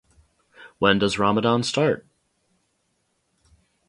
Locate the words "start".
1.61-2.07